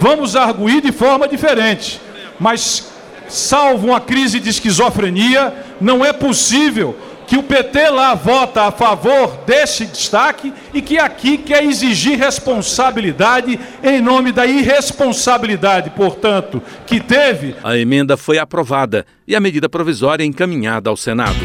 Vamos 0.00 0.34
arguir 0.34 0.80
de 0.80 0.90
forma 0.90 1.28
diferente. 1.28 2.00
Mas, 2.40 2.92
salvo 3.28 3.88
uma 3.88 4.00
crise 4.00 4.40
de 4.40 4.50
esquizofrenia, 4.50 5.52
não 5.80 6.04
é 6.04 6.12
possível 6.12 6.96
que 7.26 7.36
o 7.36 7.42
PT 7.42 7.90
lá 7.90 8.14
vota 8.14 8.62
a 8.62 8.70
favor 8.70 9.38
desse 9.44 9.84
destaque 9.84 10.52
e 10.72 10.80
que 10.80 10.98
aqui 10.98 11.36
quer 11.36 11.64
exigir 11.64 12.18
responsabilidade 12.18 13.58
em 13.82 14.00
nome 14.00 14.30
da 14.30 14.46
irresponsabilidade, 14.46 15.90
portanto, 15.90 16.62
que 16.86 17.00
teve. 17.00 17.56
A 17.64 17.76
emenda 17.76 18.16
foi 18.16 18.38
aprovada 18.38 19.04
e 19.26 19.34
a 19.34 19.40
medida 19.40 19.68
provisória 19.68 20.24
encaminhada 20.24 20.88
ao 20.88 20.96
Senado. 20.96 21.36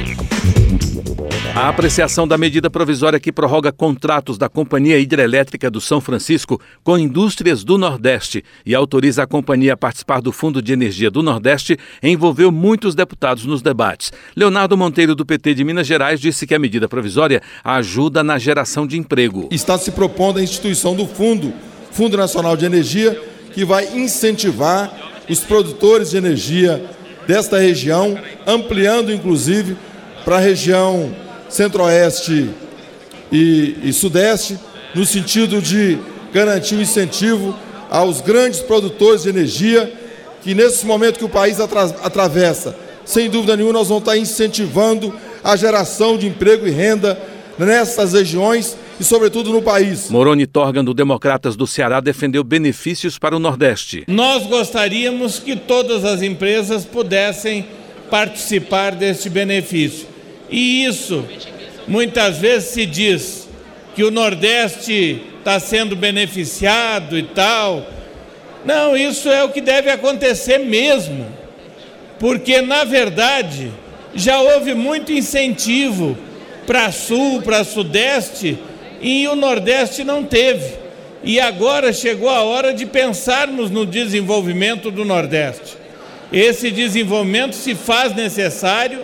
A 1.53 1.67
apreciação 1.67 2.25
da 2.25 2.37
medida 2.37 2.69
provisória 2.69 3.19
que 3.19 3.29
prorroga 3.29 3.73
contratos 3.73 4.37
da 4.37 4.47
Companhia 4.47 4.97
Hidrelétrica 4.97 5.69
do 5.69 5.81
São 5.81 5.99
Francisco 5.99 6.61
com 6.81 6.97
indústrias 6.97 7.61
do 7.65 7.77
Nordeste 7.77 8.41
e 8.65 8.73
autoriza 8.73 9.23
a 9.23 9.27
companhia 9.27 9.73
a 9.73 9.77
participar 9.77 10.21
do 10.21 10.31
Fundo 10.31 10.61
de 10.61 10.71
Energia 10.71 11.11
do 11.11 11.21
Nordeste 11.21 11.77
envolveu 12.01 12.53
muitos 12.53 12.95
deputados 12.95 13.45
nos 13.45 13.61
debates. 13.61 14.13
Leonardo 14.33 14.77
Monteiro, 14.77 15.13
do 15.13 15.25
PT 15.25 15.53
de 15.55 15.65
Minas 15.65 15.85
Gerais, 15.85 16.21
disse 16.21 16.47
que 16.47 16.55
a 16.55 16.59
medida 16.59 16.87
provisória 16.87 17.41
ajuda 17.65 18.23
na 18.23 18.39
geração 18.39 18.87
de 18.87 18.97
emprego. 18.97 19.49
Está 19.51 19.77
se 19.77 19.91
propondo 19.91 20.39
a 20.39 20.43
instituição 20.43 20.95
do 20.95 21.05
Fundo, 21.05 21.53
Fundo 21.91 22.15
Nacional 22.15 22.55
de 22.55 22.65
Energia, 22.65 23.21
que 23.53 23.65
vai 23.65 23.97
incentivar 23.97 24.89
os 25.29 25.41
produtores 25.41 26.11
de 26.11 26.17
energia 26.17 26.81
desta 27.27 27.59
região, 27.59 28.17
ampliando 28.47 29.11
inclusive 29.11 29.75
para 30.23 30.37
a 30.37 30.39
região 30.39 31.13
centro-oeste 31.51 32.49
e, 33.31 33.75
e 33.83 33.93
sudeste, 33.93 34.57
no 34.95 35.05
sentido 35.05 35.61
de 35.61 35.99
garantir 36.33 36.75
um 36.75 36.81
incentivo 36.81 37.55
aos 37.89 38.21
grandes 38.21 38.61
produtores 38.61 39.23
de 39.23 39.29
energia, 39.29 39.91
que 40.41 40.55
nesse 40.55 40.85
momento 40.85 41.19
que 41.19 41.25
o 41.25 41.29
país 41.29 41.59
atra 41.59 41.83
atravessa, 42.03 42.75
sem 43.05 43.29
dúvida 43.29 43.55
nenhuma, 43.55 43.73
nós 43.73 43.89
vamos 43.89 44.03
estar 44.03 44.17
incentivando 44.17 45.13
a 45.43 45.55
geração 45.55 46.17
de 46.17 46.27
emprego 46.27 46.67
e 46.67 46.71
renda 46.71 47.19
nessas 47.59 48.13
regiões 48.13 48.77
e, 48.99 49.03
sobretudo, 49.03 49.51
no 49.51 49.61
país. 49.61 50.09
Moroni 50.09 50.47
Torgan, 50.47 50.83
do 50.83 50.93
Democratas 50.93 51.55
do 51.55 51.67
Ceará, 51.67 51.99
defendeu 51.99 52.43
benefícios 52.43 53.19
para 53.19 53.35
o 53.35 53.39
Nordeste. 53.39 54.05
Nós 54.07 54.47
gostaríamos 54.47 55.39
que 55.39 55.55
todas 55.55 56.05
as 56.05 56.21
empresas 56.21 56.85
pudessem 56.85 57.67
participar 58.09 58.95
deste 58.95 59.29
benefício. 59.29 60.10
E 60.51 60.85
isso, 60.85 61.25
muitas 61.87 62.37
vezes 62.37 62.69
se 62.69 62.85
diz 62.85 63.49
que 63.95 64.03
o 64.03 64.11
Nordeste 64.11 65.21
está 65.39 65.59
sendo 65.59 65.95
beneficiado 65.95 67.17
e 67.17 67.23
tal. 67.23 67.87
Não, 68.65 68.95
isso 68.95 69.29
é 69.29 69.43
o 69.43 69.49
que 69.49 69.61
deve 69.61 69.89
acontecer 69.89 70.59
mesmo, 70.59 71.25
porque 72.19 72.61
na 72.61 72.83
verdade 72.83 73.71
já 74.13 74.39
houve 74.39 74.73
muito 74.73 75.11
incentivo 75.11 76.17
para 76.67 76.91
Sul, 76.91 77.41
para 77.41 77.63
Sudeste 77.63 78.57
e 79.01 79.27
o 79.27 79.35
Nordeste 79.35 80.03
não 80.03 80.23
teve. 80.23 80.81
E 81.23 81.39
agora 81.39 81.93
chegou 81.93 82.29
a 82.29 82.41
hora 82.41 82.73
de 82.73 82.85
pensarmos 82.85 83.69
no 83.69 83.85
desenvolvimento 83.85 84.91
do 84.91 85.05
Nordeste. 85.05 85.77
Esse 86.31 86.71
desenvolvimento 86.71 87.55
se 87.55 87.75
faz 87.75 88.15
necessário 88.15 89.01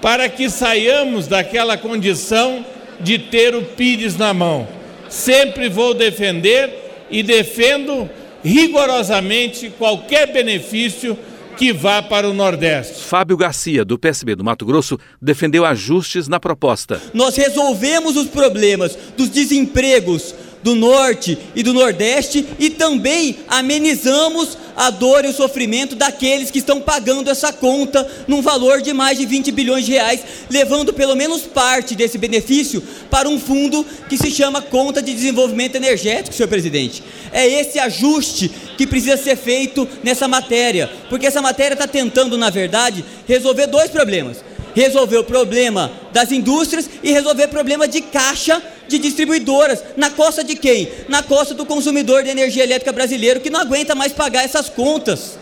para 0.00 0.28
que 0.28 0.48
saiamos 0.48 1.26
daquela 1.26 1.76
condição 1.76 2.64
de 3.00 3.18
ter 3.18 3.54
o 3.54 3.62
Pires 3.62 4.16
na 4.16 4.32
mão. 4.34 4.66
Sempre 5.08 5.68
vou 5.68 5.94
defender 5.94 7.06
e 7.10 7.22
defendo 7.22 8.08
rigorosamente 8.44 9.70
qualquer 9.70 10.32
benefício 10.32 11.16
que 11.56 11.72
vá 11.72 12.00
para 12.00 12.28
o 12.28 12.32
Nordeste. 12.32 13.02
Fábio 13.02 13.36
Garcia, 13.36 13.84
do 13.84 13.98
PSB 13.98 14.36
do 14.36 14.44
Mato 14.44 14.64
Grosso, 14.64 14.96
defendeu 15.20 15.64
ajustes 15.64 16.28
na 16.28 16.38
proposta. 16.38 17.02
Nós 17.12 17.36
resolvemos 17.36 18.16
os 18.16 18.28
problemas 18.28 18.96
dos 19.16 19.28
desempregos 19.28 20.34
do 20.62 20.74
Norte 20.74 21.38
e 21.54 21.62
do 21.62 21.72
Nordeste 21.72 22.46
e 22.58 22.70
também 22.70 23.38
amenizamos 23.48 24.56
a 24.76 24.90
dor 24.90 25.24
e 25.24 25.28
o 25.28 25.32
sofrimento 25.32 25.96
daqueles 25.96 26.50
que 26.50 26.58
estão 26.58 26.80
pagando 26.80 27.28
essa 27.28 27.52
conta 27.52 28.08
num 28.28 28.40
valor 28.40 28.80
de 28.80 28.92
mais 28.92 29.18
de 29.18 29.26
20 29.26 29.50
bilhões 29.50 29.84
de 29.84 29.92
reais, 29.92 30.20
levando 30.48 30.92
pelo 30.92 31.16
menos 31.16 31.42
parte 31.42 31.96
desse 31.96 32.16
benefício 32.16 32.82
para 33.10 33.28
um 33.28 33.40
fundo 33.40 33.84
que 34.08 34.16
se 34.16 34.30
chama 34.30 34.62
Conta 34.62 35.02
de 35.02 35.12
Desenvolvimento 35.12 35.74
Energético, 35.74 36.34
senhor 36.34 36.48
presidente. 36.48 37.02
É 37.32 37.46
esse 37.46 37.78
ajuste 37.78 38.50
que 38.76 38.86
precisa 38.86 39.16
ser 39.16 39.36
feito 39.36 39.86
nessa 40.04 40.28
matéria, 40.28 40.88
porque 41.08 41.26
essa 41.26 41.42
matéria 41.42 41.74
está 41.74 41.88
tentando, 41.88 42.38
na 42.38 42.50
verdade, 42.50 43.04
resolver 43.26 43.66
dois 43.66 43.90
problemas 43.90 44.38
resolver 44.74 45.16
o 45.16 45.24
problema 45.24 45.90
das 46.12 46.30
indústrias 46.30 46.88
e 47.02 47.10
resolver 47.10 47.46
o 47.46 47.48
problema 47.48 47.88
de 47.88 48.00
caixa 48.00 48.62
de 48.88 48.98
distribuidoras. 48.98 49.82
Na 49.96 50.10
costa 50.10 50.42
de 50.42 50.56
quem? 50.56 50.88
Na 51.08 51.22
costa 51.22 51.54
do 51.54 51.66
consumidor 51.66 52.22
de 52.22 52.30
energia 52.30 52.64
elétrica 52.64 52.92
brasileiro 52.92 53.40
que 53.40 53.50
não 53.50 53.60
aguenta 53.60 53.94
mais 53.94 54.12
pagar 54.12 54.44
essas 54.44 54.68
contas. 54.68 55.38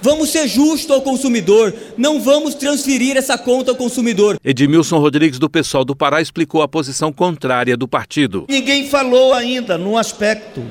Vamos 0.00 0.30
ser 0.30 0.46
justos 0.46 0.90
ao 0.90 1.02
consumidor, 1.02 1.74
não 1.96 2.20
vamos 2.20 2.54
transferir 2.54 3.16
essa 3.16 3.36
conta 3.36 3.72
ao 3.72 3.76
consumidor. 3.76 4.38
Edmilson 4.44 4.98
Rodrigues, 4.98 5.40
do 5.40 5.50
Pessoal 5.50 5.84
do 5.84 5.96
Pará, 5.96 6.20
explicou 6.20 6.62
a 6.62 6.68
posição 6.68 7.12
contrária 7.12 7.76
do 7.76 7.88
partido. 7.88 8.44
Ninguém 8.48 8.88
falou 8.88 9.34
ainda 9.34 9.76
no 9.76 9.96
aspecto. 9.98 10.62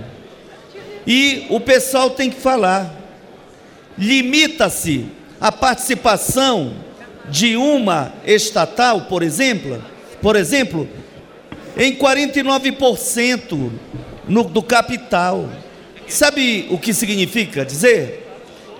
E 1.05 1.45
o 1.49 1.59
pessoal 1.59 2.09
tem 2.09 2.29
que 2.29 2.39
falar. 2.39 2.93
Limita-se 3.97 5.05
a 5.41 5.51
participação 5.51 6.73
de 7.29 7.57
uma 7.57 8.13
estatal, 8.25 9.01
por 9.01 9.23
exemplo, 9.23 9.83
por 10.21 10.35
exemplo, 10.35 10.87
em 11.77 11.95
49% 11.95 13.71
no, 14.27 14.43
do 14.43 14.63
capital. 14.63 15.49
Sabe 16.07 16.67
o 16.71 16.77
que 16.77 16.93
significa 16.93 17.63
dizer? 17.63 18.25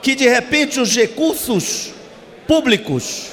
Que 0.02 0.16
de 0.16 0.28
repente 0.28 0.80
os 0.80 0.96
recursos 0.96 1.94
públicos, 2.48 3.32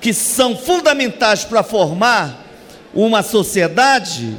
que 0.00 0.14
são 0.14 0.56
fundamentais 0.56 1.44
para 1.44 1.62
formar 1.62 2.44
uma 2.94 3.22
sociedade, 3.22 4.36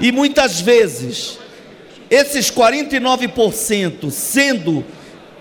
e 0.00 0.12
muitas 0.12 0.60
vezes 0.60 1.38
esses 2.10 2.50
49% 2.50 4.10
sendo 4.10 4.84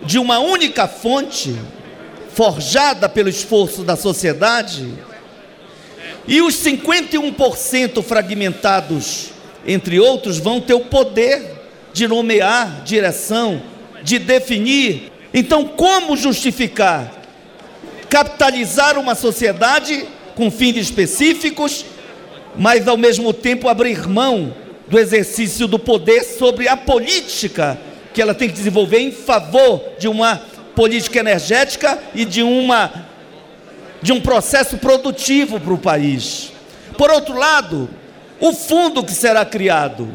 de 0.01 0.17
uma 0.17 0.39
única 0.39 0.87
fonte, 0.87 1.55
forjada 2.33 3.07
pelo 3.07 3.29
esforço 3.29 3.83
da 3.83 3.95
sociedade, 3.95 4.91
e 6.27 6.41
os 6.41 6.55
51% 6.55 8.01
fragmentados, 8.01 9.29
entre 9.65 9.99
outros, 9.99 10.37
vão 10.37 10.61
ter 10.61 10.73
o 10.73 10.85
poder 10.85 11.63
de 11.91 12.07
nomear 12.07 12.83
direção, 12.83 13.61
de 14.01 14.19
definir. 14.19 15.11
Então, 15.33 15.65
como 15.65 16.15
justificar 16.15 17.23
capitalizar 18.13 18.99
uma 18.99 19.15
sociedade 19.15 20.05
com 20.35 20.51
fins 20.51 20.77
específicos, 20.77 21.83
mas 22.55 22.87
ao 22.87 22.95
mesmo 22.95 23.33
tempo 23.33 23.67
abrir 23.67 24.07
mão 24.07 24.53
do 24.87 24.99
exercício 24.99 25.67
do 25.67 25.79
poder 25.79 26.23
sobre 26.23 26.67
a 26.67 26.77
política 26.77 27.75
que 28.13 28.21
ela 28.21 28.35
tem 28.35 28.47
que 28.47 28.53
desenvolver 28.53 28.99
em 28.99 29.11
favor 29.11 29.83
de 29.97 30.07
uma 30.07 30.39
política 30.75 31.21
energética 31.21 31.97
e 32.13 32.23
de 32.23 32.43
uma 32.43 33.07
de 34.03 34.11
um 34.11 34.21
processo 34.21 34.77
produtivo 34.77 35.59
para 35.59 35.73
o 35.73 35.77
país. 35.77 36.51
Por 36.97 37.09
outro 37.09 37.35
lado, 37.35 37.89
o 38.39 38.53
fundo 38.53 39.03
que 39.03 39.13
será 39.13 39.43
criado 39.45 40.07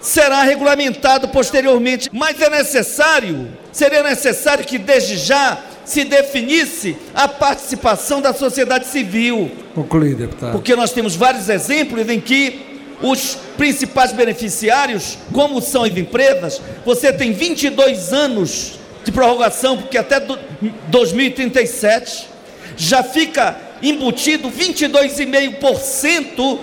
será 0.00 0.42
regulamentado 0.42 1.28
posteriormente, 1.28 2.08
mas 2.10 2.40
é 2.40 2.48
necessário, 2.48 3.50
seria 3.70 4.02
necessário 4.02 4.64
que 4.64 4.78
desde 4.78 5.18
já 5.18 5.58
se 5.84 6.04
definisse 6.04 6.96
a 7.14 7.28
participação 7.28 8.22
da 8.22 8.32
sociedade 8.32 8.86
civil. 8.86 9.50
Concluir, 9.74 10.14
deputado. 10.14 10.52
Porque 10.52 10.74
nós 10.74 10.92
temos 10.92 11.16
vários 11.16 11.50
exemplos 11.50 12.08
em 12.08 12.18
que 12.18 12.80
os 13.02 13.36
principais 13.58 14.12
beneficiários, 14.12 15.18
como 15.32 15.60
são 15.60 15.84
as 15.84 15.94
empresas, 15.96 16.62
você 16.84 17.12
tem 17.12 17.32
22 17.32 18.12
anos 18.12 18.78
de 19.04 19.10
prorrogação, 19.10 19.76
porque 19.76 19.98
até 19.98 20.22
2037 20.88 22.29
já 22.76 23.02
fica 23.02 23.56
embutido 23.82 24.50
22,5% 24.50 26.58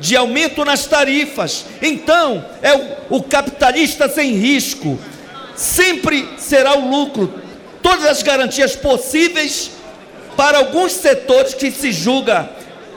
de 0.00 0.16
aumento 0.16 0.64
nas 0.64 0.86
tarifas. 0.86 1.66
Então, 1.82 2.44
é 2.62 2.74
o, 2.74 3.16
o, 3.16 3.22
capitalista 3.22 4.08
sem 4.08 4.32
risco. 4.32 4.98
Sempre 5.56 6.28
será 6.38 6.76
o 6.76 6.88
lucro. 6.88 7.34
Todas 7.82 8.06
as 8.06 8.22
garantias 8.22 8.76
possíveis 8.76 9.72
para 10.36 10.58
alguns 10.58 10.92
setores 10.92 11.54
que 11.54 11.70
se 11.70 11.90
julga 11.90 12.48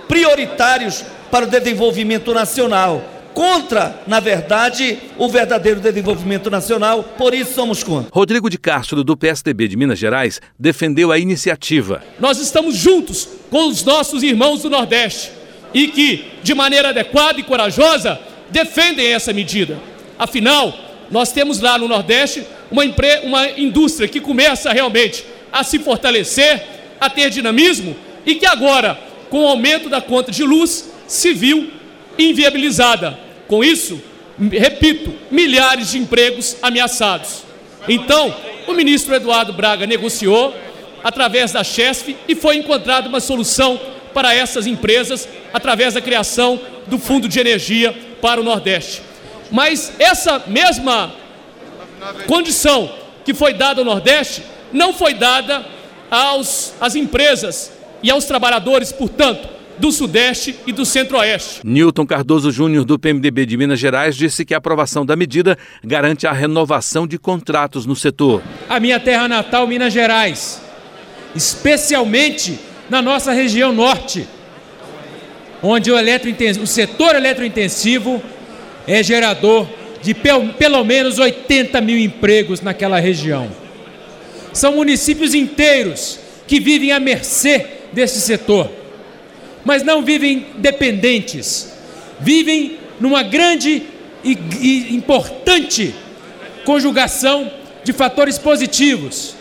prioritários 0.08 1.04
para 1.32 1.45
o 1.45 1.50
desenvolvimento 1.50 2.34
nacional 2.34 3.02
contra, 3.34 4.02
na 4.08 4.20
verdade, 4.20 5.00
o 5.17 5.28
verdadeiro 5.30 5.80
desenvolvimento 5.80 6.50
nacional, 6.50 7.04
por 7.17 7.34
isso 7.34 7.54
somos 7.54 7.84
contra. 7.84 8.10
Rodrigo 8.12 8.50
de 8.50 8.58
Castro, 8.58 9.04
do 9.04 9.17
PSDB 9.17 9.67
de 9.67 9.78
Minas 9.78 10.00
Gerais, 10.00 10.41
defendeu 10.58 11.12
a 11.12 11.17
iniciativa. 11.17 12.04
Nós 12.20 12.39
estamos 12.39 12.76
juntos 12.76 13.28
com 13.50 13.67
os 13.67 13.84
nossos 13.84 14.24
irmãos 14.24 14.62
do 14.62 14.70
Nordeste 14.70 15.32
e 15.74 15.88
que, 15.88 16.26
de 16.44 16.54
maneira 16.54 16.89
adequada 16.89 17.39
e 17.39 17.44
corajosa, 17.44 18.20
defendem 18.50 19.08
essa 19.08 19.32
medida. 19.32 19.80
Afinal, 20.20 20.74
nós 21.10 21.32
temos 21.32 21.60
lá 21.60 21.78
no 21.78 21.88
Nordeste 21.88 22.46
uma, 22.70 22.84
uma 23.24 23.50
indústria 23.52 24.08
que 24.08 24.20
começa 24.20 24.72
realmente 24.72 25.26
a 25.52 25.63
se 25.63 25.80
fortalecer, 25.80 26.63
a 27.00 27.10
ter 27.10 27.30
dinamismo 27.30 27.96
e 28.26 28.36
que 28.36 28.46
agora, 28.46 28.98
com 29.30 29.44
o 29.44 29.48
aumento 29.48 29.89
da 29.89 30.02
conta 30.02 30.32
de 30.32 30.44
luz, 30.44 30.89
se 31.08 31.34
viu 31.34 31.70
inviabilizada. 32.17 33.17
Com 33.47 33.63
isso, 33.63 34.02
repito, 34.52 35.13
milhares 35.30 35.91
de 35.91 35.97
empregos 35.97 36.58
ameaçados. 36.62 37.43
Então, 37.88 38.34
o 38.67 38.74
ministro 38.74 39.13
Eduardo 39.13 39.54
Braga 39.54 39.86
negociou 39.86 40.56
através 41.04 41.52
da 41.52 41.63
Chesf 41.63 42.15
e 42.28 42.36
foi 42.36 42.56
encontrada 42.58 43.10
uma 43.10 43.19
solução 43.19 43.80
para 44.13 44.34
essas 44.34 44.67
empresas 44.67 45.28
através 45.54 45.93
da 45.93 46.02
criação 46.02 46.60
do 46.88 46.97
Fundo 46.97 47.28
de 47.28 47.39
Energia 47.39 47.95
para 48.21 48.39
o 48.39 48.43
Nordeste. 48.43 49.02
Mas 49.50 49.93
essa 50.00 50.43
mesma 50.47 51.13
condição 52.28 52.91
que 53.26 53.34
foi 53.34 53.54
dada 53.54 53.82
ao 53.82 53.86
Nordeste 53.86 54.43
não 54.71 54.93
foi 54.93 55.13
dada 55.13 55.65
aos, 56.10 56.74
às 56.80 56.95
empresas 56.95 57.71
e 58.04 58.10
aos 58.10 58.26
trabalhadores, 58.26 58.91
portanto, 58.91 59.47
do 59.77 59.91
Sudeste 59.91 60.55
e 60.67 60.71
do 60.71 60.86
Centro-Oeste. 60.86 61.62
Newton 61.63 62.05
Cardoso 62.05 62.51
Júnior, 62.51 62.86
do 62.86 62.99
PMDB 62.99 63.45
de 63.45 63.57
Minas 63.57 63.79
Gerais, 63.79 64.15
disse 64.15 64.45
que 64.45 64.53
a 64.53 64.57
aprovação 64.57 65.05
da 65.05 65.15
medida 65.15 65.57
garante 65.84 66.27
a 66.27 66.31
renovação 66.31 67.07
de 67.07 67.17
contratos 67.17 67.86
no 67.86 67.95
setor. 67.95 68.41
A 68.69 68.79
minha 68.79 68.99
terra 68.99 69.27
natal, 69.27 69.67
Minas 69.67 69.93
Gerais, 69.93 70.62
especialmente 71.36 72.60
na 72.89 73.01
nossa 73.01 73.31
região 73.31 73.71
norte, 73.71 74.27
onde 75.63 75.91
o, 75.91 75.95
o 75.95 76.67
setor 76.67 77.15
eletrointensivo 77.15 78.21
é 78.88 79.01
gerador 79.01 79.67
de 80.01 80.13
pelo 80.13 80.84
menos 80.84 81.19
80 81.19 81.79
mil 81.81 81.97
empregos 81.97 82.62
naquela 82.62 82.99
região. 82.99 83.49
São 84.51 84.75
municípios 84.75 85.34
inteiros 85.34 86.19
que 86.47 86.60
vivem 86.60 86.91
à 86.91 86.99
mercê 86.99 87.65
desse 87.93 88.19
setor 88.19 88.81
mas 89.63 89.84
não 89.84 90.02
vivem 90.04 90.47
dependentes, 90.58 91.74
vivem 92.19 92.78
numa 93.00 93.24
grande 93.24 93.84
e, 94.24 94.38
e 94.60 94.95
importante 94.95 95.93
conjugação 96.63 97.52
de 97.84 97.91
fatores 97.91 98.38
positivos, 98.38 99.36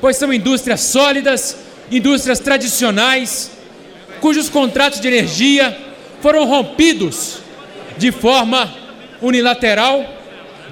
pois 0.00 0.16
são 0.16 0.32
indústrias 0.32 0.80
sólidas, 0.80 1.56
indústrias 1.90 2.40
tradicionais, 2.40 3.50
cujos 4.20 4.48
contratos 4.48 5.00
de 5.00 5.08
energia 5.08 5.76
foram 6.20 6.46
rompidos 6.46 7.38
de 7.98 8.10
forma 8.10 8.72
unilateral 9.20 10.04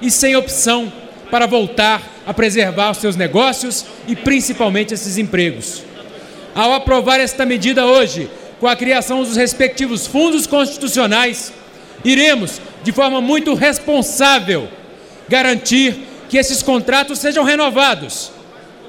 e 0.01 0.11
sem 0.11 0.35
opção 0.35 0.91
para 1.29 1.47
voltar 1.47 2.01
a 2.25 2.33
preservar 2.33 2.91
os 2.91 2.97
seus 2.97 3.15
negócios 3.15 3.85
e 4.07 4.15
principalmente 4.15 4.93
esses 4.93 5.17
empregos. 5.17 5.83
Ao 6.55 6.73
aprovar 6.73 7.19
esta 7.19 7.45
medida 7.45 7.85
hoje, 7.85 8.29
com 8.63 8.69
a 8.69 8.77
criação 8.77 9.21
dos 9.21 9.35
respectivos 9.35 10.07
fundos 10.07 10.47
constitucionais, 10.47 11.51
iremos, 12.01 12.61
de 12.81 12.93
forma 12.93 13.19
muito 13.19 13.53
responsável, 13.55 14.69
garantir 15.27 15.97
que 16.29 16.37
esses 16.37 16.63
contratos 16.63 17.19
sejam 17.19 17.43
renovados, 17.43 18.31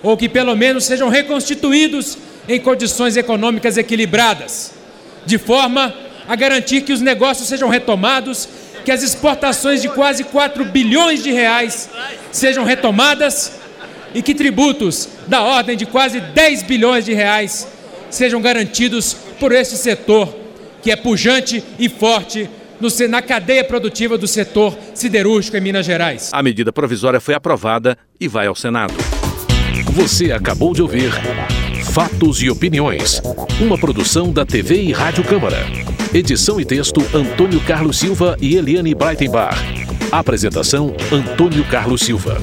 ou 0.00 0.16
que 0.16 0.28
pelo 0.28 0.54
menos 0.54 0.84
sejam 0.84 1.08
reconstituídos 1.08 2.16
em 2.48 2.60
condições 2.60 3.16
econômicas 3.16 3.76
equilibradas, 3.76 4.74
de 5.26 5.38
forma 5.38 5.92
a 6.28 6.37
garantir 6.37 6.82
que 6.82 6.92
os 6.92 7.00
negócios 7.00 7.48
sejam 7.48 7.68
retomados, 7.68 8.48
que 8.84 8.92
as 8.92 9.02
exportações 9.02 9.82
de 9.82 9.88
quase 9.88 10.22
4 10.22 10.66
bilhões 10.66 11.20
de 11.20 11.32
reais 11.32 11.90
sejam 12.30 12.62
retomadas 12.62 13.54
e 14.14 14.22
que 14.22 14.37
tributos 14.37 15.08
da 15.26 15.42
ordem 15.42 15.76
de 15.76 15.84
quase 15.84 16.20
10 16.20 16.62
bilhões 16.62 17.04
de 17.04 17.12
reais 17.12 17.66
sejam 18.08 18.40
garantidos 18.40 19.23
por 19.38 19.53
este 19.53 19.77
setor 19.77 20.35
que 20.83 20.90
é 20.90 20.97
pujante 20.97 21.64
e 21.79 21.88
forte 21.88 22.49
no, 22.81 22.88
na 23.09 23.23
cadeia 23.23 23.64
produtiva 23.64 24.18
do 24.18 24.29
setor 24.29 24.77
siderúrgico 24.94 25.57
em 25.57 25.61
Minas 25.61 25.87
Gerais. 25.87 26.31
A 26.33 26.42
medida 26.42 26.73
provisória 26.73 27.20
foi 27.20 27.35
aprovada 27.35 27.97
e 28.20 28.29
vai 28.29 28.47
ao 28.47 28.55
Senado. 28.55 28.94
Você 29.92 30.33
acabou 30.33 30.75
de 30.75 30.83
ouvir 30.83 31.12
Fatos 31.92 32.42
e 32.42 32.51
Opiniões, 32.51 33.23
uma 33.61 33.79
produção 33.79 34.33
da 34.33 34.44
TV 34.44 34.83
e 34.83 34.92
Rádio 34.92 35.25
Câmara. 35.25 35.64
Edição 36.12 36.61
e 36.61 36.64
texto 36.64 37.01
Antônio 37.14 37.61
Carlos 37.61 37.99
Silva 37.99 38.37
e 38.40 38.57
Eliane 38.57 38.94
Breitenbach. 38.94 39.57
Apresentação 40.11 40.94
Antônio 41.12 41.64
Carlos 41.64 42.03
Silva. 42.03 42.40